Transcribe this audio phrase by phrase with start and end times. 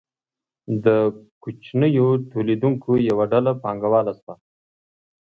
[0.85, 0.87] د
[1.43, 4.35] کوچنیو تولیدونکو یوه ډله پانګواله شوه.